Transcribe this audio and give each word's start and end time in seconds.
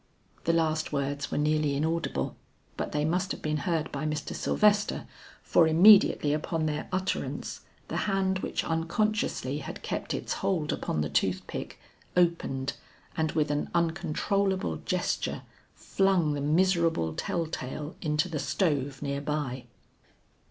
The 0.45 0.51
last 0.53 0.91
words 0.91 1.29
were 1.29 1.37
nearly 1.37 1.75
inaudible 1.75 2.35
but 2.75 2.91
they 2.91 3.05
must 3.05 3.31
have 3.33 3.41
been 3.43 3.57
heard 3.69 3.91
by 3.91 4.03
Mr. 4.07 4.33
Sylvester, 4.33 5.05
for 5.43 5.67
immediately 5.67 6.33
upon 6.33 6.65
their 6.65 6.89
utterance, 6.91 7.61
the 7.87 7.97
hand 8.09 8.39
which 8.39 8.63
unconsciously 8.63 9.59
had 9.59 9.83
kept 9.83 10.15
its 10.15 10.33
hold 10.41 10.73
upon 10.73 11.01
the 11.01 11.09
tooth 11.11 11.45
pick, 11.45 11.77
opened 12.17 12.73
and 13.15 13.33
with 13.33 13.51
an 13.51 13.69
uncontrollable 13.75 14.77
gesture 14.77 15.43
flung 15.75 16.33
the 16.33 16.41
miserable 16.41 17.13
tell 17.13 17.45
tale 17.45 17.95
into 18.01 18.27
the 18.27 18.39
stove 18.39 19.03
near 19.03 19.21
by. 19.21 19.65